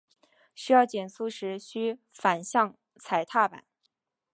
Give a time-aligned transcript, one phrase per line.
[0.55, 3.63] 需要减速时须反向踩踏板。